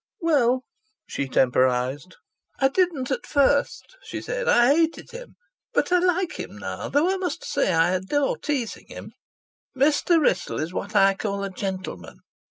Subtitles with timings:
[0.19, 0.63] "Well"
[1.15, 2.15] he temporized.
[2.57, 4.47] "I didn't at first," she said.
[4.49, 5.35] "I hated him.
[5.73, 9.11] But I like him now, though I must say I adore teasing him.
[9.77, 10.19] Mr.
[10.19, 12.15] Wrissell is what I call a gentleman.